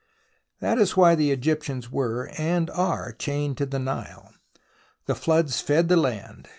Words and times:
That 0.61 0.79
is 0.79 0.97
why 0.97 1.13
the 1.13 1.29
Egyptians 1.29 1.91
were— 1.91 2.31
and 2.39 2.71
are— 2.71 3.11
chained 3.19 3.59
to 3.59 3.67
the 3.67 3.77
Nile. 3.77 4.33
The 5.05 5.13
floods 5.13 5.61
fed 5.61 5.89
the 5.89 5.95
land. 5.97 6.49